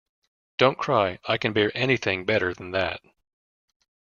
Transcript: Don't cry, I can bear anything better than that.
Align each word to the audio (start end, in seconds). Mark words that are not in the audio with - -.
Don't 0.57 0.79
cry, 0.79 1.19
I 1.27 1.37
can 1.37 1.53
bear 1.53 1.71
anything 1.77 2.25
better 2.25 2.55
than 2.55 2.71
that. 2.71 3.01